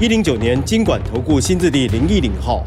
[0.00, 2.66] 一零九年金管投顾新字第零一零号。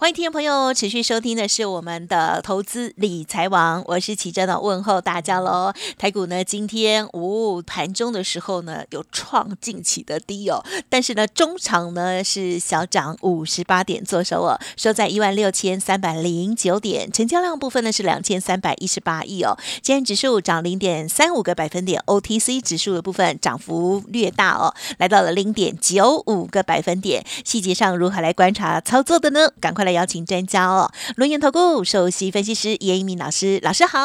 [0.00, 5.72] 欢迎听众朋友持续收听的是我们的投资理财王，我是齐真的问候大家喽。
[5.98, 19.58] 台股呢今天五盘中的时候呢有创近期的低哦，但是呢中场呢是小涨五十八点做收哦，收在一万六千三百零九点，成交量部分呢是两千三百一十八亿哦。
[19.82, 27.26] 今天指数涨零点三五个百分点，OTC 指数的部分涨幅略大哦，来到了零点九五个百分点。
[27.44, 29.50] 细节上如何来观察操作的呢？
[29.60, 33.98] 赶快来邀请专家哦，轮研投顾首席分析师严一鸣老师，老师好。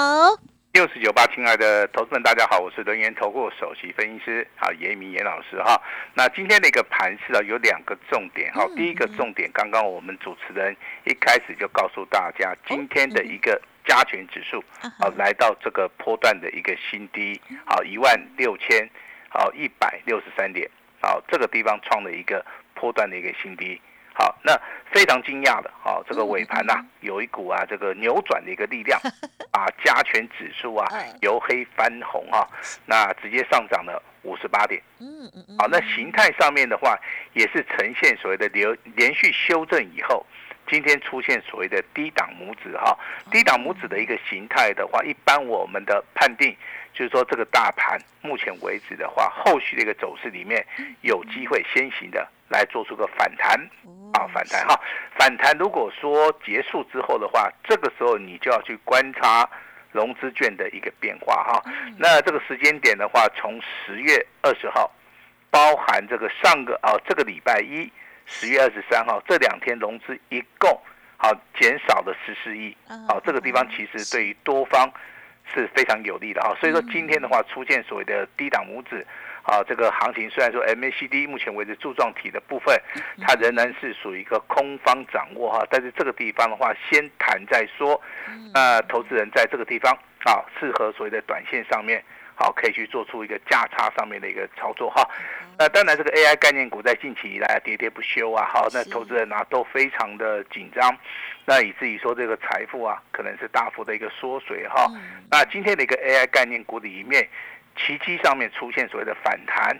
[0.71, 5.79] 六四九八，亲爱的投资们，大家好，我是轮研投顾首席分析师啊严一鸣严老师哈。
[6.15, 8.65] 那今天的一个盘市啊，有两个重点哈。
[8.77, 10.73] 第一个重点，刚刚我们主持人
[11.03, 18.89] 一开始就告诉大家，今天的一个加权指数啊，来到这个波段的一个新低，好一万六千
[19.29, 20.67] 好一百六十三点，
[21.01, 23.81] 好这个地方创了一个波段的一个新低。
[24.15, 24.55] 好，那
[24.91, 28.99] 非常惊讶的，好，这个尾盘呐，有一股啊，这个扭转的一个力量，
[29.51, 30.87] 啊，加权指数啊，
[31.21, 32.47] 由黑翻红啊，
[32.85, 36.95] 那直接上涨了五十八点，嗯嗯嗯，好，那形态上面的话，
[37.33, 40.23] 也是呈现所谓的连连续修正以后，
[40.67, 42.95] 今天出现所谓的低档拇指哈，
[43.31, 46.55] 低档拇指的一个形态的话，一般我们的判定
[46.93, 50.63] 就是说，这个大盘目前为止的话，后续的一个走势里面
[51.01, 52.27] 有机会先行的。
[52.53, 53.59] 来做出个反弹，
[54.13, 54.79] 啊，反弹哈，
[55.17, 59.49] 反弹如果说结束之后的话，这个时候你就要去观察
[59.91, 61.63] 融资券的一个变化哈。
[61.97, 64.91] 那这个时间点的话，从十月二十号，
[65.49, 67.91] 包含这个上个啊这个礼拜一
[68.27, 70.69] 十月二十三号这两天融资一共
[71.17, 74.87] 好减少了十四亿，好这个地方其实对于多方
[75.51, 76.55] 是非常有利的哈。
[76.59, 79.03] 所以说今天的话出现所谓的低档拇指。
[79.43, 82.79] 啊，这个行情虽然说 MACD 目前为止柱状体的部分，
[83.21, 88.01] 它仍然是属于一个空方掌握哈，但是这个地方的话，先谈再说。
[88.53, 89.91] 那投资人在这个地方
[90.25, 92.01] 啊，适合所谓的短线上面，
[92.35, 95.05] 好可以去做出一个价差上面的一个操作哈。
[95.59, 100.97] 那当然，这个 AI 概念股在近期以来喋喋不休啊，好，那投资人啊都非常的紧张，
[101.43, 104.89] 那以至于说这个财富啊，可能是大幅的一个缩水哈。
[105.29, 107.27] 那今天的一个 AI 概念股里面。
[107.75, 109.77] 奇迹上面出现所谓的反弹，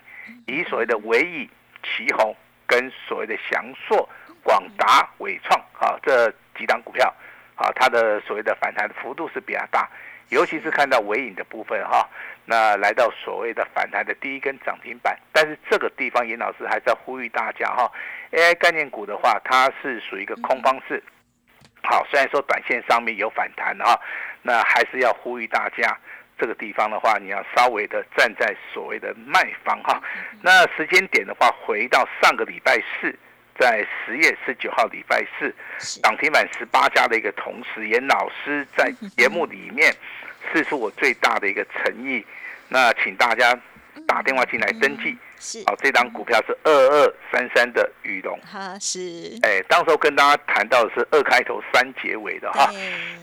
[0.48, 1.50] 以所谓的伟以、
[1.84, 4.08] 旗宏跟所谓的翔硕、
[4.44, 7.14] 广达、伟创啊这几档股票
[7.56, 9.90] 啊，它的所谓的反弹的幅度是比较大，
[10.30, 12.09] 尤其是看到伟影的部分哈，
[12.46, 17.92] 那来到所谓的反弹的第一根涨停板，但是这个地方严老师还在呼吁大家哈
[18.31, 21.04] ，AI 概念股的话，它是属于一个空方式，
[21.84, 24.00] 好，虽然说短线上面有反弹哈，
[24.42, 25.98] 那还是要呼吁大家。
[26.38, 30.02] 这个地方的话，你要稍微的站在所谓的卖方哈。
[30.42, 33.16] 那时间点的话，回到上个礼拜四，
[33.58, 35.54] 在十月十九号礼拜四，
[36.02, 39.94] 涨停板十八家的一个同时，严老师在节目里面
[40.52, 42.26] 是出我最大的一个诚意，
[42.68, 43.58] 那请大家
[44.08, 45.18] 打电话进来登记。
[45.40, 52.70] 是，好，这张股票是二二三三的羽龙，哈是，哎，当时候跟大家谈到的是二开头三结尾的哈，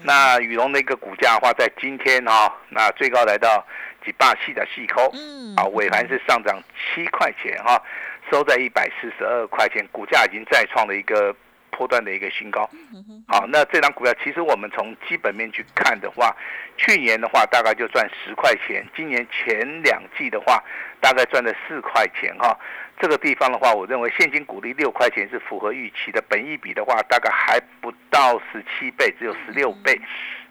[0.02, 3.66] 那羽龙的一个股价的话，在今天哈，那最高来到
[4.04, 6.62] 几霸系的细抠，嗯，啊，尾盘是上涨
[6.94, 7.82] 七块钱哈，
[8.30, 11.34] 收在一百四十二块钱，股价已经再创了一个。
[11.70, 12.68] 波段的一个新高，
[13.26, 16.36] 好，那这张股票其实我们从基本面去看的话，
[16.76, 20.62] 去年的话大概就赚十块钱，今年前两季的话
[21.00, 22.58] 大概赚了四块钱哈。
[23.00, 29.98] 这个地方的话，我认为现金股利六块钱是符合预期的，本益比的话大概还不到十七倍，只有十六倍。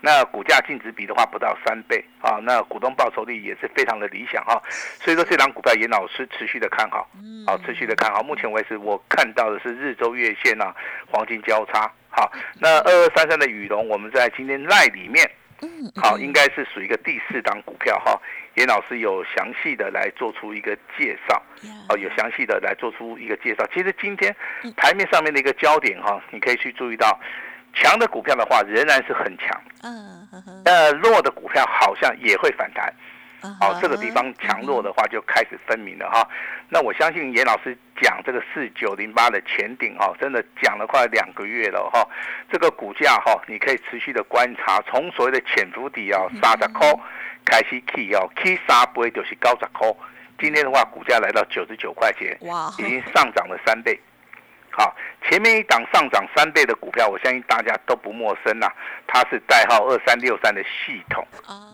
[0.01, 4.60] 那股价净值比的话不到三倍啊，那股东报酬率也是非常的理想哈。
[5.01, 7.07] 所以说这张股票严老师持续的看好，
[7.46, 8.24] 好持续的看好。
[8.24, 10.74] 目前为止我看到的是日周月线啊
[11.12, 11.92] 黄金交叉。
[12.10, 15.30] 好，那二二三三的羽龙，我们在今天赖里面。
[15.95, 18.19] 好，应该是属于一个第四档股票哈。
[18.56, 21.41] 严老师有详细的来做出一个介绍，
[21.88, 23.65] 哦，有详细的来做出一个介绍。
[23.73, 24.35] 其实今天
[24.75, 27.17] 台面上面的一个焦点哈，你可以去注意到，
[27.73, 30.27] 强的股票的话仍然是很强，嗯，
[30.65, 32.94] 呃，弱的股票好像也会反弹。
[33.41, 36.27] 好，这个地方强弱的话就开始分明了哈。
[36.68, 42.06] 那我相信严老师讲这个四九零八的前顶哈，真的讲了快两个月了哈。
[42.51, 46.88] 这个股价哈，你可以持续的观察，从所谓的潜伏底啊三十块
[47.45, 49.88] 开始起哦，起三倍就是高十块。
[50.38, 54.00] 今天的话，股价来到九十九块钱，哇，已经上涨了三倍。
[54.71, 54.95] 好，
[55.27, 58.74] 前面一档上涨三倍的股票，我相信大家都不陌生啦。
[59.07, 61.25] 它是代号二三六三的系统。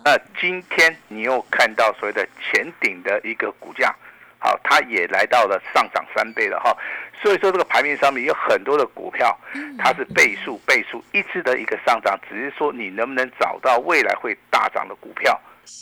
[0.03, 3.93] 那今天你又看到所谓的前顶的一个股价，
[4.39, 6.75] 好，它也来到了上涨三倍了哈。
[7.21, 9.37] 所以说这个盘面上面有很多的股票，
[9.77, 15.39] 它是倍数倍数一直的一个上涨，只是说你能不能找到未来会大涨的股票。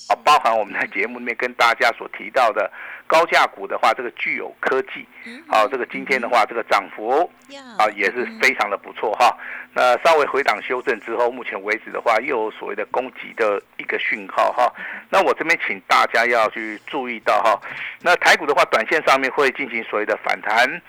[0.07, 2.71] 啊，包含我们在节目里面跟大家所提到的
[3.13, 5.06] 高价股的话，这个具有科技，
[5.48, 7.31] 好，这个今天的话，这个涨幅
[7.77, 9.38] 啊也是非常的不错哈。
[9.71, 14.74] 那稍微回档修正之后，目前为止的话，又有所谓的攻击的一个讯号哈。
[15.12, 17.62] 那我这边请大家要去注意到哈，
[18.01, 20.81] 那台股的话，短线上面会进行所谓的反弹，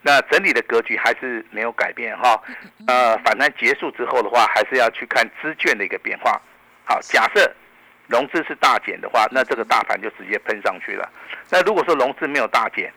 [0.00, 2.40] 那整体的格局还是没有改变哈。
[2.86, 6.40] 呃，反弹结束之后的话，还是要去看资券的一个变化。
[6.86, 7.52] 好，假设。
[8.08, 11.10] 融资是大减的话，那这个大盘就直接喷上去了。
[11.48, 12.92] 那如果说融资没有大减，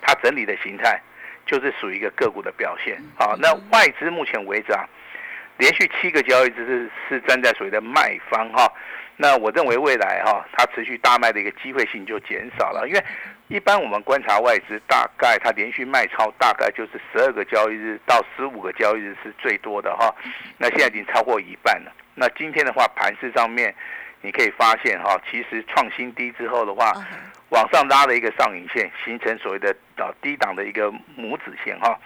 [0.00, 1.00] 它整理的形态
[1.46, 3.00] 就是属于一个个股的表现。
[3.16, 4.84] 好，那外资目前为止啊，
[5.58, 8.70] 连续七个交易日是是站在所谓的卖方哈。
[9.16, 13.04] 那我认为未来哈，它持续大卖的一个机会性就减少了，因为
[13.46, 20.12] 一般我们观察外资，大概它连续卖超大概就是十二个交易日到十五个交易日是最多的哈。
[20.58, 21.92] 那现在已经超过一半了。
[22.16, 23.72] 那今天的话，盘市上面。
[24.22, 26.92] 你可以发现哈，其实创新低之后的话，
[27.50, 31.98] 往上拉了一个上影线，形成所谓的啊低档的一个拇指线哈。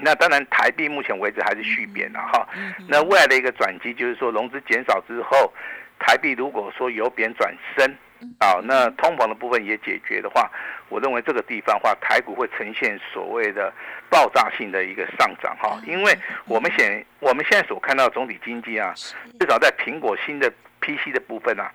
[0.00, 2.46] 那当然台币目前为止还是续贬了哈。
[2.88, 5.52] 那未来的一个转机就是说，融资减少之后，
[5.98, 7.96] 台币如果说由贬转升。
[8.38, 10.50] 啊，那通膨的部分也解决的话，
[10.90, 13.72] 我认为这个地方话，台股会呈现所谓的
[14.10, 18.92] 爆炸性的一个上涨哈，因为我们现我们现在所看到总体经济啊，
[19.38, 21.70] 至少在苹果新的 PC 的部分啊。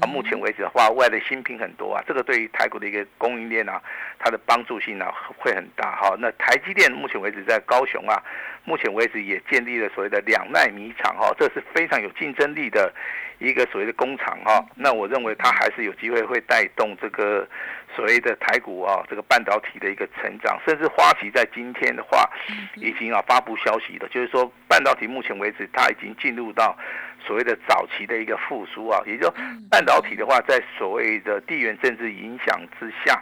[0.00, 3.82] 啊，目前为止的话，外的新品很多啊，这个对于台股的一个供应链啊，
[4.20, 6.14] 它的帮助性啊会很大哈。
[6.20, 8.22] 那台积电目前为止在高雄啊，
[8.64, 12.94] 目前为止也建立了所谓的两奈米厂哈，这是非常有竞争力的
[13.40, 14.64] 一个所谓的工厂哈。
[14.76, 17.44] 那我认为它还是有机会会带动这个
[17.94, 22.28] 所谓的台股啊，这个半导体的一个成长，甚至花旗在今天的话
[22.76, 26.76] 已经啊发布消息了，就是说半导体目前为止它已经进入到。
[27.26, 29.32] 所谓的早期的一个复苏啊，也就
[29.70, 33.18] 半导体的话，在所谓的地缘政治影响之下，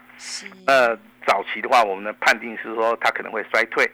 [0.67, 3.89] 呃，早期的话，我们的判定是说它可能会衰退。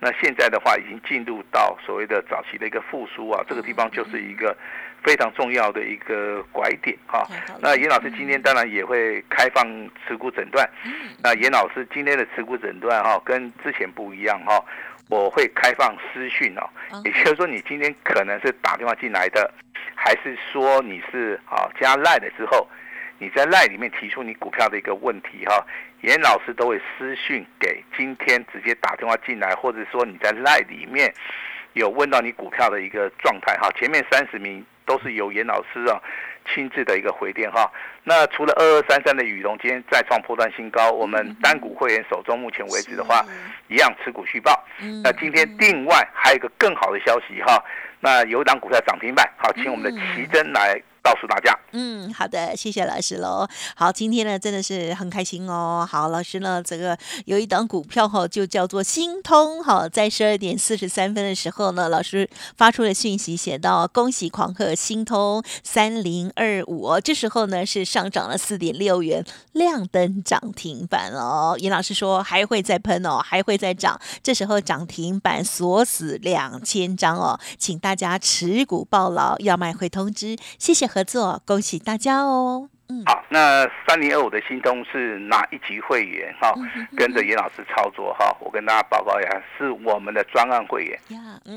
[0.00, 4.56] 那现在的话，已经进入到所谓的早期的一个复苏啊，这个地方就是一个
[5.02, 7.26] 非常重要的一个拐点哈。
[7.60, 9.64] 那严老师今天当然也会开放
[10.06, 10.68] 持股诊断。
[11.22, 14.62] 那严老师今天的持股诊断哈，跟之前不一样哈。
[15.10, 16.62] 我会开放私讯哦，
[17.04, 19.52] 也就是说，你今天可能是打电话进来的，
[19.94, 22.66] 还是说你是啊加赖的之后，
[23.18, 25.66] 你在赖里面提出你股票的一个问题哈，
[26.00, 31.12] 严老师都会私讯给今天直接打电话进来，或者说你在赖里面
[31.74, 36.00] 有问到你股票的一个状态哈，前面三十名都是由严老师啊。
[36.52, 37.70] 亲自的一个回电哈，
[38.02, 43.24] 那除了二二三三的羽绒今天再创破断新高，我们单股会员手中目前为止的话，
[43.68, 44.52] 一样持股续报。
[45.04, 47.62] 那今天另外还有一个更好的消息哈，
[48.00, 50.82] 那有一档股票涨停板，好，请我们的奇珍来。
[51.02, 53.46] 告诉大家，嗯，好的，谢谢老师喽。
[53.74, 55.86] 好，今天呢真的是很开心哦。
[55.90, 71.56] 好，老师呢这个有一档股票哈，就叫做新通哈，在十二点四十三分的时候呢，老师发出了讯息，写到恭喜狂贺新通三零二五，这时候呢是上涨了四点六元，亮灯涨停板哦。
[71.58, 80.91] 严老师说还会再喷哦，还会再涨，这时候涨停板锁死两千张哦，请大家持股抱牢，要卖会通知，谢谢。
[80.92, 82.68] 合作，恭喜大家哦！
[82.90, 86.30] 嗯，好，那三零二五的新通是哪一级会员？
[86.38, 86.52] 哈，
[86.94, 91.00] 跟着严老师操作哈，我跟大家报告一下，是我们的专案会员，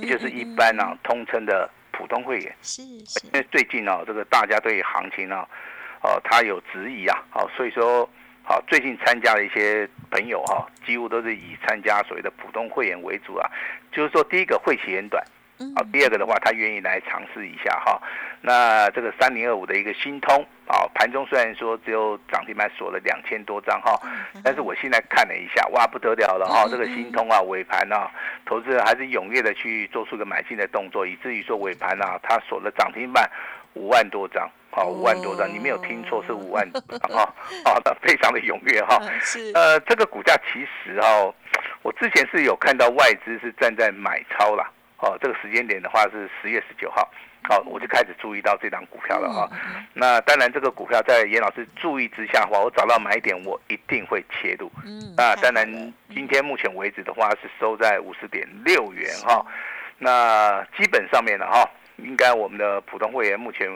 [0.01, 2.55] 也就是一般呢通称的普通会员。
[2.61, 5.45] 是，因为最近呢，这个大家对行情呢，
[6.01, 8.09] 哦，他有质疑啊，好，所以说，
[8.41, 13.51] 好，最近参加的一些朋友哈，几乎都是以参加所谓的普通会员为主啊，
[13.91, 15.21] 就是说，第一个会期很短。
[15.75, 18.01] 好，第二个的话，他愿意来尝试一下哈。
[18.41, 23.99] 那这个三零二五的一个新通啊，盘中虽然说只有涨停板锁了两千多张哈，
[24.43, 26.67] 但是我现在看了一下，哇，不得了了哈！
[26.69, 28.11] 这个新通啊，尾盘啊，
[28.45, 33.29] 投资人还是踊跃的去做出个买进的动作，以至于说尾盘啊，它锁了涨停板
[33.73, 34.49] 五万多张。
[34.71, 37.33] 好，五万多张，你没有听错，是五万多张哈，
[37.63, 39.01] 好，那非常的踊跃哈。
[39.21, 41.33] 是呃，这个股价其实哈，
[41.81, 47.09] 我之前是有看到外资是站在买超啦，哦，这个时间点的话是十月十九号，
[47.43, 49.49] 好，我就开始注意到这张股票了哈。
[49.93, 54.71] 那当然，这个股票在严老师注意之下的话，我找到买点，我一定会切入。
[54.85, 59.45] 嗯那当然今天目前为止的话是收在五十点六元哈。
[59.97, 63.69] 那基本上面的哈，应该我们的普通会员目前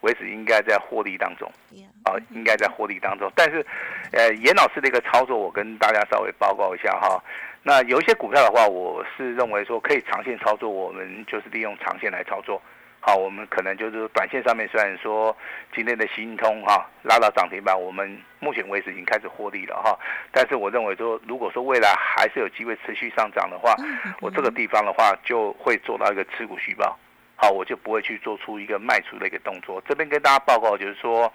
[0.00, 1.50] 为止应该在获利当中。
[1.72, 3.30] 呀啊，应该在获利当中。
[3.34, 3.64] 但是，
[4.12, 7.22] 呃，严老师的一个操作，我跟大家稍微报告一下哈。
[7.62, 12.60] 那有一些股票的话，我是认为说可以长线操作，我们就是利用长线来操作。
[13.02, 15.34] 好，我们可能就是短线上面，虽然说
[15.74, 19.98] 今天的新通哈拉到涨停板，我们目前为止已经开始获利了哈。
[20.30, 23.74] 但是我认为说，如果说未来还是有机会持续上涨的话，
[24.20, 26.98] 我这个地方的话就会做到一个持股续报。
[27.36, 29.82] 好，我就不会去做出一个卖出的一个动作。
[29.88, 31.32] 这边跟大家报告就是说，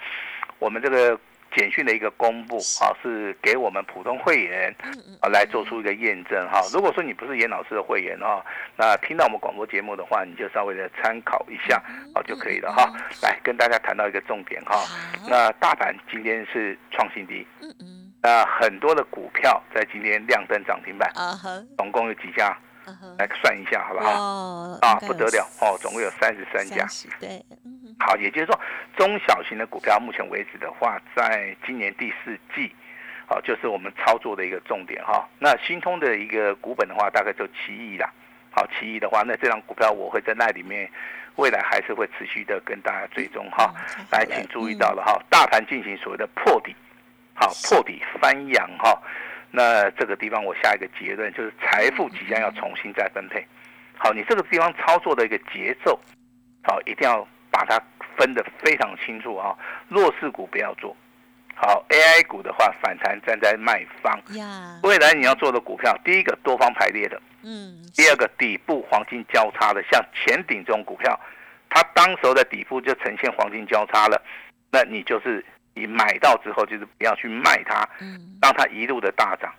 [0.59, 1.19] 我们这个
[1.53, 4.73] 简讯的一个公布啊，是给我们普通会员
[5.21, 6.61] 啊来做出一个验证哈。
[6.73, 8.45] 如果说你不是严老师的会员哈，
[8.77, 11.81] 那听到我们广播节目的话，你就稍微的参考一下
[12.13, 12.91] 啊就可以了哈。
[13.21, 22.57] 来跟大家谈到一个重点哈，好那大盘今天是创新低，嗯嗯那很多的股票在今天亮灯涨停板，啊哈总共有几家？
[23.17, 24.11] 来算一下好不好？
[24.11, 26.85] 哦啊，不得了哦，总共有三十三家。
[27.19, 27.43] 对
[27.99, 28.59] 好，也就是说，
[28.97, 32.73] 中小型的股票，目前为止的话，在今年第四季，
[33.25, 38.11] 好、就是我们操作的一个重点哈、那新通的一个股本的话，大概就七亿啦。
[38.51, 40.89] 好，七亿的话，那这张股票我会在那里面，
[41.35, 43.73] 未来还是会持续的跟大家追踪哈、
[44.11, 46.75] 来，请注意到了哈、大盘进行所谓的破底，
[47.33, 48.97] 好，破底翻扬哈、
[49.51, 53.45] 那这个地方我下一个结论就是财富即将要重新再分配。
[53.97, 55.99] 好，你这个地方操作的一个节奏，
[56.63, 57.81] 好，一定要把它
[58.17, 59.55] 分得非常清楚啊。
[59.87, 60.93] 弱势股不要做，
[61.55, 64.19] 好，AI 股的话反弹站在卖方。
[64.35, 71.17] 呀未来你要做的股票，第一个多方排列的，嗯第二个底部黄金交叉的，像前顶这种股票，
[71.69, 74.21] 它当时候的底部就呈现黄金交叉了，
[74.69, 79.49] 那你就是你买到之后，就是不要去卖它，嗯让它一路的大涨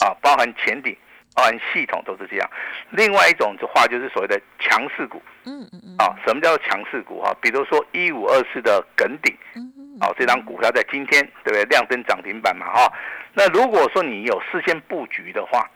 [0.00, 0.96] 啊，包含前顶。
[1.34, 2.50] 包含系统都是这样，
[2.90, 5.22] 另外一种的话就是所谓的强势股。
[5.44, 5.96] 嗯嗯嗯。
[5.98, 6.14] 啊。
[6.26, 7.34] 什么叫做强势股哈？
[7.40, 11.64] 比如说一五二四的梗顶，嗯嗯哦，这张股票在今天对不对？
[11.64, 12.92] 亮灯涨停板嘛哈、
[13.34, 15.68] 那如果说你有事先布局的话，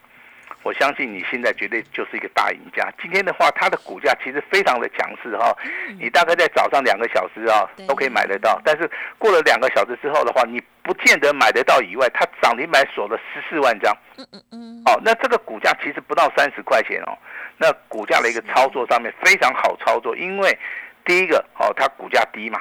[0.63, 2.93] 我相信你现在绝对就是一个大赢家。
[3.01, 5.57] 今天的话，它的股价其实非常的强势哈、
[6.01, 13.93] 你大概在早上两个小时啊都可以买得到，但是过了两个小时之后的话，你不见得买得到以外，它涨停板锁了十四万张。
[14.17, 14.83] 嗯嗯嗯。
[14.87, 17.19] 哦，那这个股价其实不到三十块钱哦，
[17.59, 20.57] 那股价的一个操作上面非常好操作，因为
[21.05, 22.61] 第一个哦，它股价低嘛，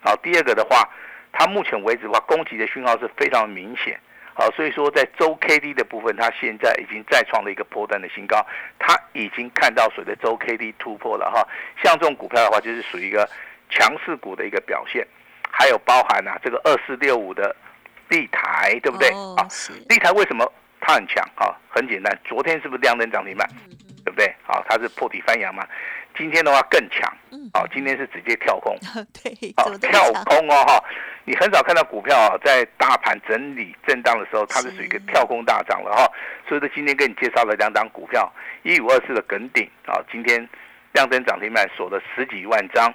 [0.00, 0.88] 好、第二个的话，
[1.32, 3.98] 它目前为止的话，攻击的讯号是非常明显，
[4.34, 8.46] 好、所以说在周 K D 的部分，它现在已经再创了一个波段的新高，
[8.78, 11.44] 它已经看到所谓的周 K D 突破了哈、
[11.82, 13.28] 像这种股票的话，就是属于一个
[13.68, 15.04] 强势股的一个表现，
[15.50, 17.54] 还有包含啊这个二四六五的
[18.08, 19.08] 地台，对不对？
[19.10, 21.54] 啊，哦是地台为什么它很强啊？
[21.68, 23.48] 很简单，昨天是不是亮灯涨停板？
[23.68, 24.30] 嗯对不对？
[24.46, 25.66] 好，它是破底翻扬嘛。
[26.14, 28.76] 今天的话更强，嗯好，今天是直接跳空，
[29.22, 29.32] 对
[29.78, 30.84] 跳空哦哈。
[31.24, 36.06] 你很少看到股票啊，在大盘整理震荡的时候，它是属于一个跳空大涨了哈。
[36.46, 38.30] 所以说今天跟你介绍了两档股票，
[38.62, 40.46] 一五二四的耿鼎啊，今天
[40.92, 42.92] 量增涨停板锁了十几万张。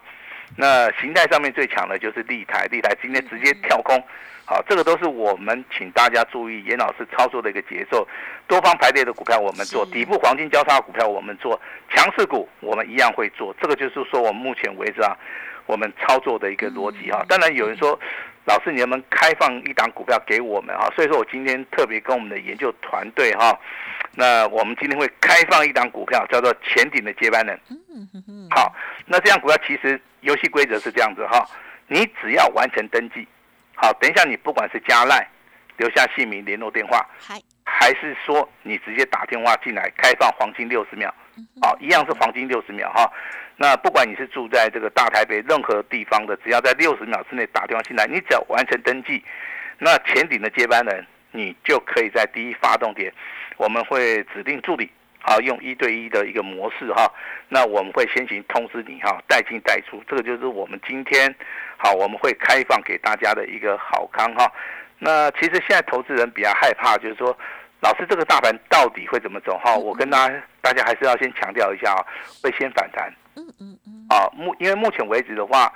[0.55, 3.99] 那形态上面最强的就是立台，立台今天直接跳空，
[4.49, 8.07] 好，这个都是我们请大家注意严老师操作的一个节奏。
[8.47, 13.55] 多方排列的股票我们做，底部黄金交叉股票我们做，强势股我们一样会做。
[13.61, 15.15] 这个就是说我们目前为止啊，
[15.67, 17.23] 我们操作的一个逻辑哈。
[17.29, 17.99] 当然有人说，
[18.45, 20.91] 老师你能不能开放一档股票给我们哈？
[20.95, 23.55] 所以说我今天特别跟我们的研究团队哈，
[24.15, 27.59] 那我们今天会开放一档股票，叫做前顶的接班人。
[27.69, 28.73] 嗯嗯嗯好，
[29.05, 31.47] 那这样股票其实游戏规则是这样子哈，
[31.85, 33.27] 你只要完成登记，
[33.81, 35.25] 好，等一下你不管是加赖
[35.77, 41.13] 留下姓名、联络电话，嗨还是说你直接打电话进来开放黄金六十秒，
[41.61, 43.09] 好，一样是黄金六十秒哈。
[43.55, 49.23] 那不管你是住在这个大台北任何地方的，只要在六十秒之内打电话进来，你只要完成登记，
[49.77, 53.13] 那前顶的接班人你就可以在第一发动点，
[53.55, 54.91] 我们会指定助理。
[55.21, 57.11] 啊，用一对一的一个模式哈，
[57.49, 61.33] 那我们会先行通知你哈，带进带出，这个就是我们今天
[61.77, 64.51] 好我们会开放给大家的一个好康哈。
[64.97, 67.37] 那其实现在投资人比较害怕，就是说，
[67.81, 69.75] 老师这个大盘到底会怎么走哈？
[69.75, 71.99] 我跟大家大家还是要先强调一下啊，
[72.43, 74.27] 会先反弹嗯嗯嗯啊。
[74.33, 75.71] 目因为目前为止的话，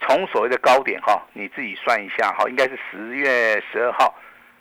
[0.00, 4.14] 从所谓的高点哈，你自己算一下哈，应该是十月十二号，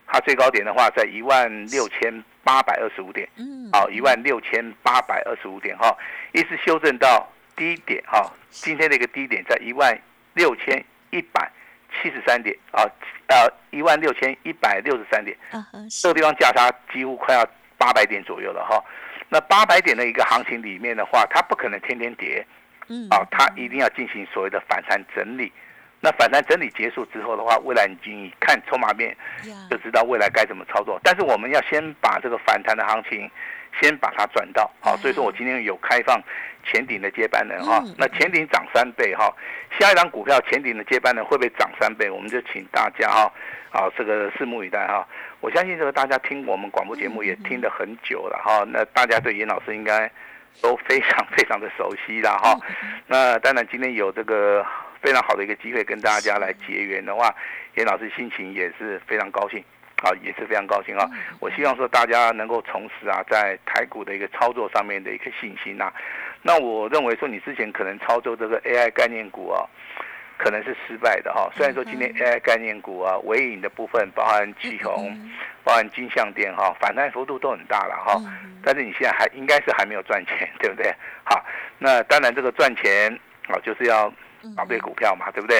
[0.07, 5.97] 它最高点的话在一万六千八百二十五点，嗯，好，一万六千八百二十五点哈，
[6.31, 9.99] 一直修正到低点哈，今天的一个低点在一万
[10.35, 11.51] 六千一百
[11.91, 12.85] 七十三点啊，
[13.29, 15.35] 呃，一万六千一百六十三点，
[15.89, 17.43] 这个地方价差几乎快要
[17.79, 18.79] 八百点左右了哈。
[19.27, 22.45] 那八百点的一个行情里面的话，它不可能天天跌
[22.89, 25.51] 嗯，啊，它一定要进行所谓的反弹整理。
[26.05, 29.17] 那反弹整理结束之后的话，未来你看筹码面
[29.71, 30.99] 就知道未来该怎么操作。
[31.03, 33.27] 但是我们要先把这个反弹的行情
[33.81, 36.21] 先把它赚到，好，所以说我今天有开放
[36.63, 39.33] 前顶的接班人哈嗯，那前顶涨三倍哈，
[39.79, 42.07] 下一档股票前顶的接班人会不会涨三倍？
[42.07, 43.33] 我们就请大家哈，
[43.71, 45.07] 啊，这个拭目以待哈。
[45.41, 50.09] 我相信这个大家听我们广播节目也听得很久了哈，那大家对严老师应该
[50.61, 52.57] 都非常非常的熟悉了哈。
[53.07, 54.65] 那当然今天有这个
[55.05, 57.31] 非常好的一个机会跟大家来结缘的话，
[57.75, 59.63] 严老师心情也是非常高兴。
[60.03, 61.09] 啊，也是非常高兴啊！
[61.39, 65.91] 我希望说大家能够重拾啊，在台股的一个操作上面的一个信心呐、
[66.41, 69.63] 那我认为说你之前可能操作这个 AI 概念股啊，
[70.37, 71.49] 可能是失败的哈。
[71.55, 75.17] 虽然说今天 AI 概念股啊，尾影的部分，包含气红，
[75.63, 78.21] 包含金相电哈，反弹幅度都很大了哈。
[78.61, 80.93] 但是你现在还应该是还没有赚钱，对不对？
[81.23, 81.43] 好，
[81.79, 84.13] 那当然这个赚钱啊，就是要
[84.55, 85.59] 找对股票嘛，对不对？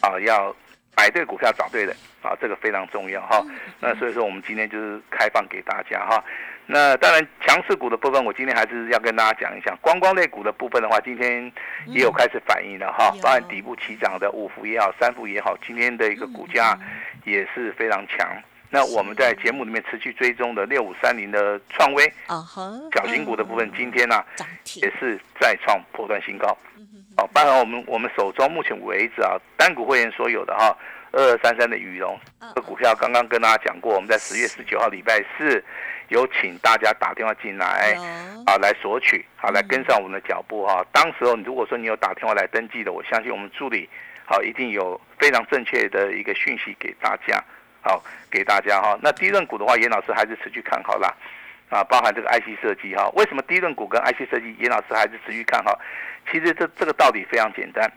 [0.00, 0.54] 啊，要
[0.96, 3.44] 买对股票，找对的啊，这个非常重要哈。
[3.80, 6.22] 那所以说，我们今天就是开放给大家哈。
[6.64, 9.76] 那当然，强势股的部分，我今天还是要跟大家讲一下。
[9.80, 11.52] 观光类股的部分的话，今天
[11.86, 16.78] 也有开始反应了哈有，包含底部起涨的五福也好，三福也好，今天的一个股价
[17.24, 18.28] 也是非常强。
[18.70, 24.24] 那我们在节目里面持续追踪的六五三零的创威啊哈，小型股的部分，今天呢、
[24.76, 26.56] 也是再创破断新高。
[27.22, 30.76] 哦，包含我们我们手中目前为止啊，单股会员所有的哈，
[31.12, 35.62] 二二三三的羽绒这个股票，刚刚跟大家讲过，我们在十月十九号礼拜四
[36.08, 37.96] 有请大家打电话进来
[38.44, 40.84] 啊，来索取，好来跟上我们的脚步哈。
[40.90, 43.88] 当时候，如果说你有打电话来登记的，我相信我们助理
[44.24, 47.42] 好一定有非常正确的一个讯息给大家，
[47.82, 48.98] 好给大家哈。
[49.00, 51.14] 那第一任股的话，严老师还是持续看好啦。
[51.72, 55.80] 啊，包含这个 IC 设计哈，为什么低润股跟 IC 设计，严老师还是持续看好？
[56.30, 57.90] 其实这这个道理非常简单，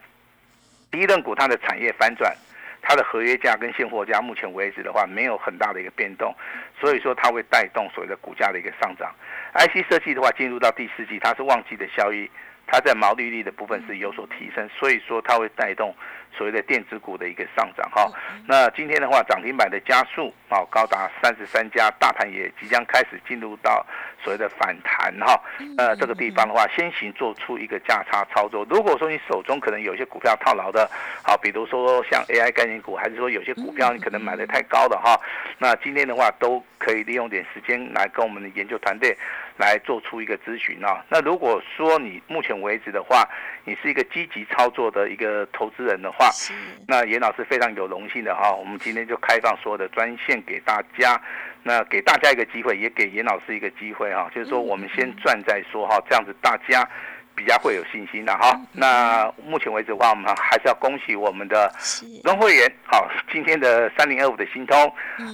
[0.90, 2.34] 低润股它的产业翻转，
[2.82, 6.34] 它的合约价跟现货价目前为止的话没有很大的一个变动，
[6.80, 9.14] 所以说它会带动所谓的股价的一个上涨。
[9.56, 12.32] IC 设计的话，进入到第四季，它是旺季的效益，
[12.66, 15.94] 它在毛利率的部分是有所提升，所以说它会带动
[16.38, 18.12] 所谓的电子股的一个上涨哈。
[18.48, 23.86] 那今天的话，涨停板的加速啊，高达三十三家，大盘也即将开始进入到
[24.24, 25.40] 所谓的反弹哈。
[25.78, 28.66] 呃，这个地方的话，先行做出一个价差操作。
[28.70, 30.90] 如果说你手中可能有些股票套牢的，
[31.24, 35.20] 好，比如说像 AI 概念股，还是说有些股票你可能买的太高的哈，
[35.58, 39.18] 那今天的话都可以利用点时间来跟我们的研究团队
[39.58, 41.04] 来做出一个咨询啊。
[41.10, 43.28] 那如果说你目前为止的话，
[43.64, 46.54] 你是一个积极操作的一个投资人的话，是。
[46.88, 51.20] 那严老师非常有荣幸的哈，我们今天就开放所有的专线给大家，
[51.64, 56.88] 那给大家一个机会，也给严老师一个机会哈，就是说我们先赚再说哈，这样子大家
[57.36, 58.56] 比较会有信心的哈。
[58.72, 62.06] 那目前为止的话，我们还是要恭喜我们的是。
[62.24, 64.78] 荣会员，好，今天的三零二五的新通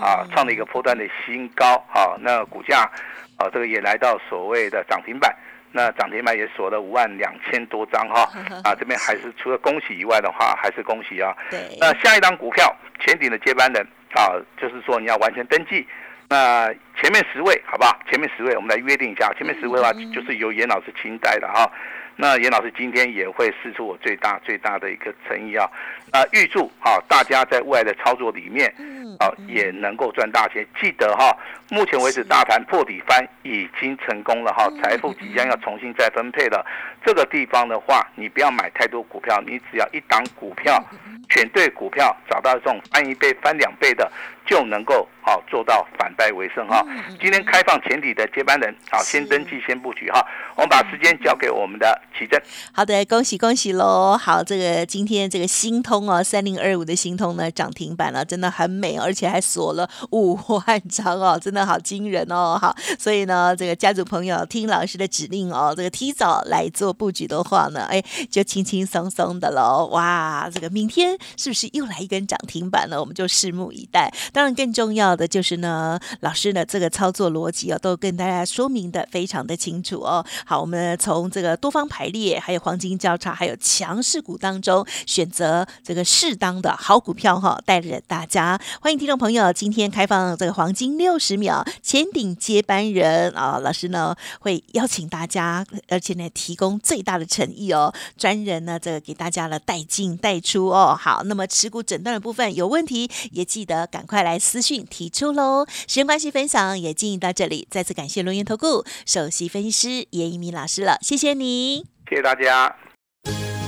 [0.02, 2.90] 啊，创了一个波段的新高，好，那股价
[3.38, 5.36] 啊这个也来到所谓的涨停板。
[5.72, 8.30] 那涨停板也锁了五万两千多张哈，
[8.64, 11.36] 啊，这边还是除了恭喜以外的话，还是恭喜啊。
[11.50, 13.82] 对，那下一档股票前顶的接班人
[14.14, 15.88] 啊，就是说你要完成登记。
[16.30, 18.00] 那前面十位好不好？
[18.10, 21.70] 前面十位我们来约定一下，前面十位的话就是由严老师亲带的哈。
[22.16, 25.68] 那严老师今天也会试出我最大最大的一个诚意啊，
[26.12, 30.66] 啊，预祝啊大家在未来的操作里面嗯啊也能够赚大钱。
[30.80, 31.36] 记得哈，
[31.70, 36.66] 目前为止大盘破底翻已经成功了哈，财富即将要重新再分配了。
[37.04, 40.84] 这个地方的话，你不要买太多股票，你只要一档股票
[41.30, 44.12] 选对股票，找到这种翻一倍、翻两倍的，
[44.46, 46.86] 就能够好做到反败为胜哈。
[47.20, 50.26] 今天开放前底的接班人，好，先登记先布局哈。
[50.56, 52.40] 我们把时间交给我们的奇正。
[52.74, 54.18] 好的，恭喜恭喜喽！
[54.18, 62.58] 好，这个今天这个新通哦，三零二五的新通呢涨停板了，真的很美，而且还锁了五万张哦，真的好惊人哦！
[62.62, 69.88] 好，所以呢，这个家族朋友听老师的指令哦，这个提早来做布局的话呢，哎，就轻轻松松的喽。
[69.92, 73.00] 哇，这个明天是不是又来一根涨停板呢？
[73.00, 74.12] 我们就拭目以待。
[74.32, 80.26] 当然，更重要的就是呢，老师呢这个操作逻辑哦，都跟大家说明的非常的清楚哦。
[80.46, 100.98] 好，我们从这个多方排列，还有黄金交叉，还有强势股当中选择这个适当的好股票哈，带着大家欢迎听众朋友，今天开放这个黄金六十秒前顶接班人啊，老师呢会邀请大家，而且呢提供最大的诚意哦，专人呢这个给大家了带进带出哦。
[101.00, 105.66] 好，那么持股诊断的部分有问题，也记得赶快来私讯提出喽。
[105.70, 112.76] 时间关系，分享也进行到这里，再次感谢龙岩投顾首席分析师严一鸣老师了，谢谢你，谢谢大家。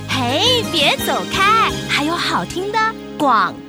[0.08, 2.78] 嘿，别走开，还有好听的
[3.18, 3.63] 广告。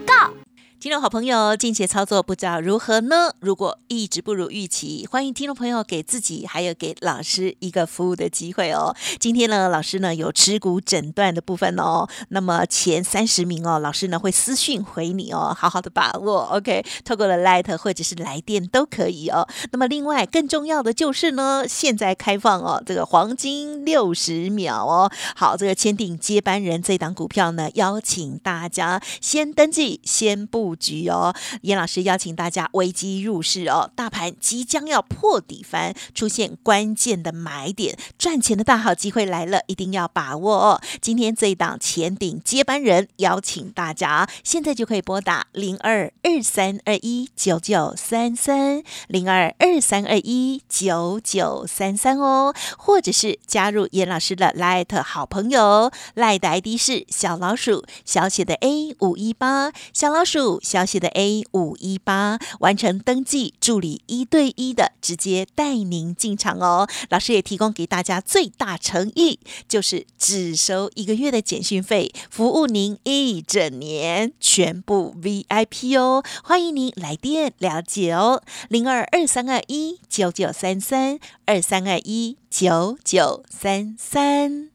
[0.85, 3.33] 听众好朋友，近期操作不知道如何呢？
[3.39, 8.95] 如果一直不如预期，欢迎听众朋友给自己还有给老师一个服务的机会哦。
[9.19, 16.41] 今天呢，老师呢有持股诊断的部分哦，那么前三十名哦，老师呢会私讯回你哦，好好的把握。
[16.51, 19.47] OK，透过了 Light 或者是来电都可以哦。
[19.71, 25.11] 那么另外更重要的就是呢，现在开放哦，这个黄金六十秒哦。
[25.35, 31.33] 好，这个签订接班人这档股票呢，邀请大家先登记，先不局哦。
[31.61, 40.81] 严老师邀请大家危机入市哦，大盘即将要破底翻，出现关键的买点，赚钱的大好机会来了，一定要把握哦。
[41.01, 66.87] 今天这一档前顶接班人，邀请大家现在就可以拨打零二二三二一九九三三零二二三二一九九三三哦，或者是加入严老师的 Light 好朋友，Light 的 ID 是小老鼠小写的 A 五一八，小老鼠小写的 A 五一八，完成登记，助理一对一的直接带您进场哦。
[67.09, 76.23] 老师也提供给大家最大诚意，就是只收一个月的简讯费，服务您一整年，全部 VIP 哦。
[76.43, 84.74] 欢迎您来电了解哦，零二二三二一九九三三二三二一九九三三。